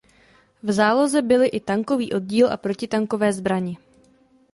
V 0.63 0.71
záloze 0.71 1.21
byly 1.21 1.47
i 1.47 1.59
tankový 1.59 2.13
oddíl 2.13 2.51
a 2.53 2.57
protitankové 2.57 3.33
zbraně. 3.33 3.77